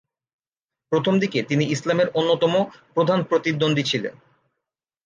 প্রথমদিকে 0.91 1.39
তিনি 1.43 1.63
ইসলামের 1.65 2.07
অন্যতম 2.13 2.53
প্রধান 2.93 3.19
প্রতিদ্বন্দ্বী 3.23 3.83
ছিলেন। 3.83 4.15